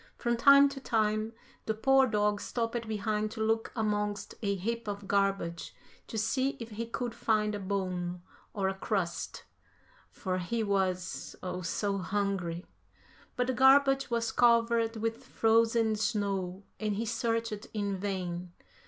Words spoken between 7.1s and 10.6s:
find a bone or a crust, for